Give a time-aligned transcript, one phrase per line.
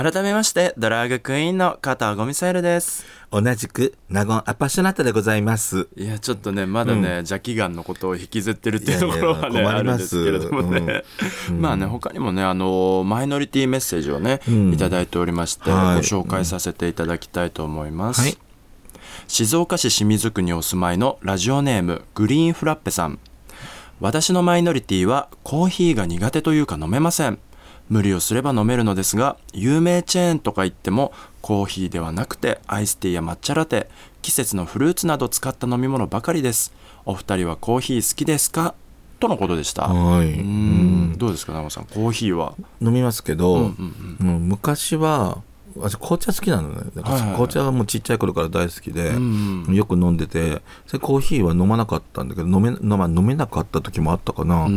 [0.00, 3.04] 改めましてドラァグクイーンの加藤ゴミサイルです。
[3.32, 5.88] 同じくナゴンアパッショナッタでございます。
[5.96, 11.02] いやちょっとねまだね、邪気眼のことを引きずってるっていうところはねいやいや あるんですけれどもね、
[11.50, 14.72] まあね他にもねあのマイノリティメッセージをね、うん。
[14.72, 15.96] いただいておりまして、はい。
[15.96, 18.38] ご紹介させていただきたいと思います、はい。
[19.26, 23.18] 静岡市清水区にお住まいのラジオネームグリーンフラッペさん。
[23.98, 27.40] 私のマイノリティはコーヒーが苦手というか飲めません
[27.88, 33.88] 無理をすれば飲めるのですが有名チェーンとか言ってもコーヒーではなくてアイスティーや抹茶ラテ
[34.22, 36.72] 季節のフルーツなど使った飲み物ばかりです。
[37.06, 38.74] お二人はコーヒー好きですか？
[39.20, 39.88] とのことでした。
[39.88, 40.32] はい。
[40.32, 41.14] うーん。
[41.16, 41.86] どうですか長尾さん？
[41.86, 42.54] コーヒーは？
[42.82, 45.42] 飲みますけど、うんうんもう昔は
[45.80, 46.82] 私紅茶好きなのね。
[46.94, 47.34] だからはいはいはい。
[47.34, 49.74] 紅茶はもうちっちゃい頃から大好きで、うんうん。
[49.74, 54.74] よく飲んでてそれコーヒーは飲まなかったんだけど飲め,、まあ、飲めなかった時もあったかな、ううん。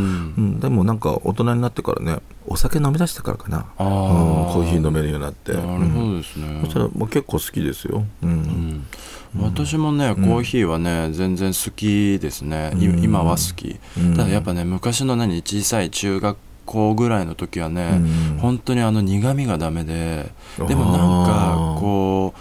[0.58, 3.66] んでもなんか大人になってからねお酒飲み出してからかな。
[3.78, 3.90] あうん。
[4.48, 5.54] ーコーヒー飲めるようになって。
[5.54, 8.30] なるほどですね、そしたらもう結構好きですよ、うん。
[8.30, 8.86] うん。
[9.44, 13.04] 私もねコーヒーはね、全然好きですね、いうん。
[13.04, 14.16] 今は好き、うん。
[14.16, 18.38] ただやっぱね昔の何小さい中学校ぐらいの時はね、うん。
[18.40, 20.32] 本当にあの苦味がダメで
[20.68, 22.40] でもなんかこう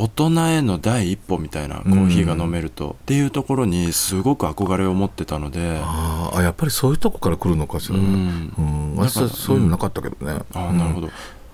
[0.00, 6.38] 大人への第一歩みたいなコーヒーが飲めると、っていうところにすごく憧れを持ってたのであー。
[6.38, 8.54] あやっぱりそういうとこから来るのかしうらね、ん。
[8.56, 11.10] うん、だから私はそういうのなかったけどね、ああなるほど、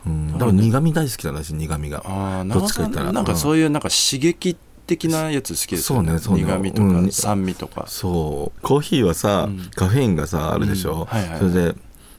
[0.07, 2.03] うん、だから苦味大好きだなし苦味が。
[2.05, 3.13] ああどっちか言ったら。
[3.13, 6.09] なんかそういうなんか刺激的なやつ好きですよね。
[6.09, 6.45] そうねそうね。
[6.45, 7.11] 苦味とか、うん。
[7.11, 7.87] 酸味とか。
[7.89, 8.61] そう。
[8.61, 9.71] コーヒーはさ、うん。
[9.75, 11.05] カフェインがさあるでしょ、うん。
[11.07, 11.39] はいはい。
[11.39, 11.75] それで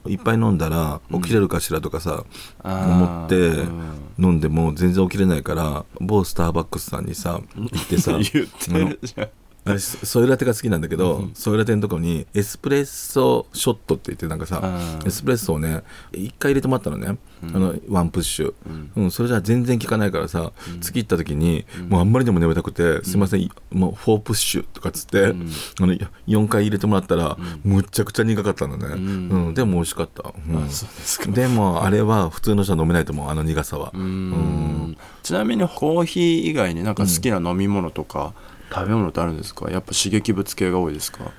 [0.08, 2.24] いっぱい飲んだら起きれるかしらとかさ、
[2.64, 4.06] 思ってうん。
[4.18, 8.34] 飲んでも全然起きれないから某スターバックスさんにさ行ってさ 言って
[8.72, 9.28] るじゃん
[9.66, 15.06] 私ソイラテが好きなんだけど、うんソイラテのとこにエスプレッソショットって言ってなんかさ、うん。
[15.06, 15.82] エスプレッソをね
[16.12, 17.56] 一回入れてもらったのね、うん。
[17.56, 18.92] あのワンプッシュ、うん。
[18.96, 20.80] うん、それじゃ全然効かないからさ、うん。
[20.80, 21.88] 次行った時に、うん。
[21.88, 25.50] もうあんまりでも眠たくて、すいませんもう4プッシュとかっつって、うん。
[25.80, 25.94] あの
[26.28, 29.30] 4回入れてもらったら、うむっちゃくちゃ苦かったのね、ん。
[29.48, 30.32] うんでも美味しかった、
[31.30, 34.96] でもあれは普通の人は飲めないと思うあの苦さは、うーん。
[35.22, 38.32] ちなみにコーヒー以外になんか好きな飲み物とか
[38.72, 39.70] 食べ物ってあるんですか？
[39.70, 41.30] やっぱ刺激物系が多いですか？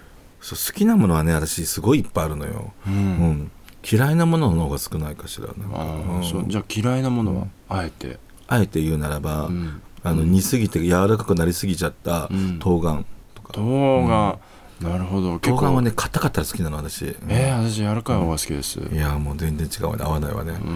[0.42, 2.96] そう好きなものはね私すごいいっぱいあるのよ、ううん。
[2.96, 3.52] ん
[3.90, 5.54] 嫌いなものの方が少ないかしらね。
[5.74, 6.20] あうん。
[6.22, 8.20] ーそうじゃあ嫌いなものはあえて？
[8.48, 9.82] あえて言うならば、うん。
[10.04, 12.60] あの煮すぎて柔らかくなりすぎちゃったうん。
[12.60, 13.04] 冬瓜
[13.36, 14.40] とか、冬瓜
[14.82, 15.40] なるほど。
[15.40, 15.76] 結構。
[15.76, 18.80] はね硬かったら好きなの私、えー、私柔らかい方が好きです。
[18.80, 20.04] いやもう全然違うわね。
[20.04, 20.74] 合わないわね、ううん。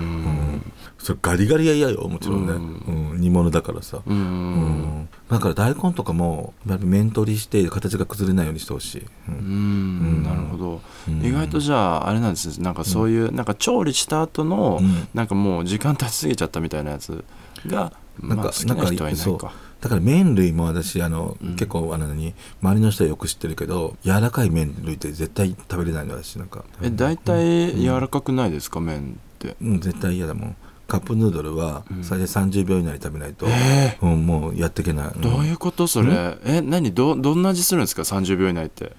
[0.56, 3.22] んそれガリガリは嫌よもちろんね、ううん。
[3.22, 4.18] 煮物だからさ、うん。
[4.18, 5.10] うん。
[5.30, 10.22] だから大根とかもやっぱり面取りして形が崩れないようにしてほしい、ううん。
[10.22, 10.24] ん。
[10.24, 11.24] なるほど、うん。
[11.26, 12.64] 意外とじゃああれなんですね。
[12.64, 15.08] なんかそういう、なんか調理した後の、うん。
[15.14, 17.24] なんかもう時間経ちすぎちゃったみたいなやつ
[17.68, 21.56] が、なんかまあ、好きな人はいないかだから麺類も私あの、うん。
[21.56, 26.64] 結構あの何周りの人はよく知ってるけど柔らかい麺類って絶対食べれないの私なんか。
[26.82, 29.56] え大体柔らかくないですか、麺って？
[29.62, 30.56] うん絶対嫌だもん。
[30.88, 32.04] カップヌードルはうん。
[32.04, 35.22] 最大30秒以内に食べないと、えうん、もうやっていけない、うん。
[35.22, 36.94] どういうことそれ、え何？
[36.94, 38.94] どどんな味するんですか？30秒以内って。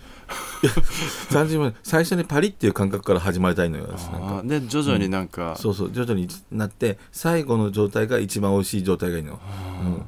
[1.30, 3.88] 30秒最初にパリっていう感覚から始まりたいのよ
[4.44, 9.38] で徐々になんか、そうそう徐々になって最後の状態が一番美味しい状態がいいの、
[9.84, 10.02] うん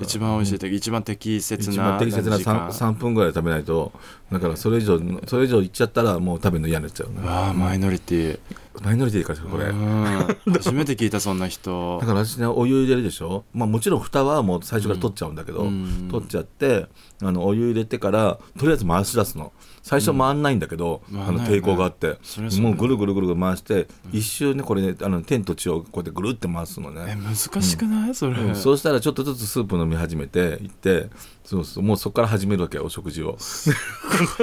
[0.00, 2.68] 一番美味しい時、一番適切一な番適切な時間。
[2.68, 3.92] 3, 3分ぐらい食べないと
[4.32, 7.26] だからそれ以上それ以上いっちゃったらもう食べるの嫌になっちゃうね。
[7.26, 8.38] わあマイノリティ
[8.82, 9.66] マイノリティからこれ？
[9.66, 10.52] うん。
[10.52, 11.98] 初めて聞いたそんな人。
[12.02, 13.44] だから私ねお湯入れるでしょ？
[13.52, 16.08] まあもちろん蓋はもう最初から取っちゃうんだけど、うん。
[16.10, 16.86] 取っちゃって
[17.22, 19.52] あのお湯入れてからとりあえず回し出すの。
[19.82, 21.22] 最初回んないんだけど、うん。
[21.22, 28.56] あの抵抗があって、それはそうだもうぐるぐるぐるぐる回して、一周ねこれねあの天と地をこうやってぐるって回すのえね、難しくない、それ、うん。
[28.56, 31.08] そうしたらちょっとずつスープ飲み始めていって
[31.44, 33.38] そうそうもうそこから始めるわけよお食事を。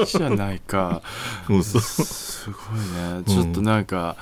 [0.07, 1.01] じゃないか。
[1.47, 1.81] そうそう。
[1.81, 2.79] すごい
[3.17, 3.23] ね。
[3.27, 4.15] ちょっとなんか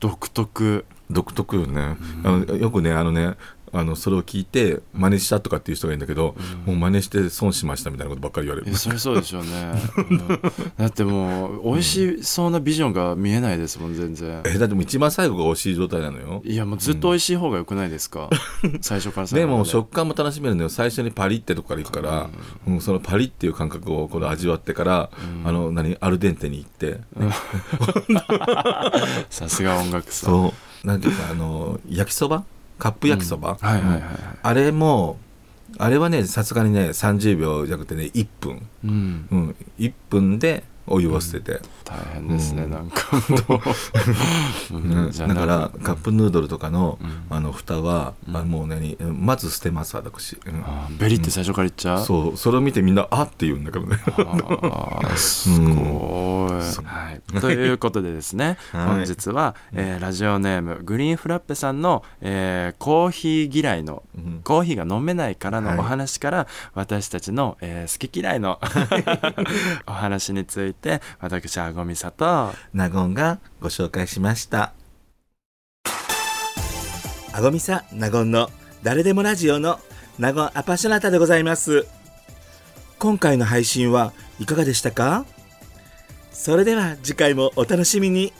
[0.00, 0.84] 独特。
[1.10, 3.34] 独特よね、あのよくねあのね
[3.72, 8.76] あのそれを聞いて真似したとかっていう人がいるんだけど、もう真似して損しましたみたいなことばっかり言われる。
[8.76, 9.48] そりゃそうでしょうね、
[9.96, 10.18] うん。
[10.78, 14.42] だってもう美味しそうなビジョンが見えないですもん全然。
[14.46, 16.42] えだってもう一番最後が美味しい状態なのよ。
[16.44, 18.30] いやもうずっと美味しい方が良くないですか、
[18.80, 19.46] 最初から最で。
[19.46, 20.68] も後まで食感も楽しめるのよ。
[20.68, 22.30] 最初にパリってとこから行くから、
[22.66, 22.80] うん。
[22.80, 25.10] そのパリっていう感覚をこれ味わってから、
[25.44, 27.00] あの何アルデンテに行って、
[29.28, 30.30] さすが音楽さん。
[30.30, 30.52] そう
[30.84, 32.44] なんていうかあの焼きそば？
[32.78, 35.18] カップ焼きそば、あれも
[35.78, 39.28] あれはねさすがにね30秒じゃなくてね1分、うん。
[39.30, 42.70] うん、1分でお湯を捨てて、大変ですね、うん。
[42.70, 43.16] なんか。
[43.48, 43.60] も
[44.70, 45.12] う、うん。
[45.12, 47.36] だからカップヌードルとかの,、うん。
[47.36, 50.62] あの蓋は、あもう何まず捨てます私、うん。
[50.64, 52.36] あーベリって最初から言っちゃう、そう。
[52.36, 53.96] それを見てみんなあって言うんだけどね。
[55.16, 55.72] すごい、
[56.84, 58.86] はい、ということでですね、はい。
[58.86, 64.40] 本日は、えーラジオネームグリーンフラッペさんの、えーコーヒー嫌いの、うん。
[64.44, 65.76] コーヒーが飲めないからはい。
[65.76, 68.60] のお話から、私たちの、えー好き嫌いの
[69.86, 72.52] お話について私あごみさと。
[72.72, 74.72] 納言がご紹介しました。
[77.32, 78.50] あごみさ納言の
[78.82, 79.80] 誰でもラジオの
[80.18, 81.86] 納言アパショナタでございます。
[82.98, 85.26] 今回の配信はいかがでしたか？
[86.32, 88.32] それでは次回もお楽しみに。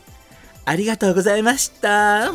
[0.65, 2.33] ありがとうございました。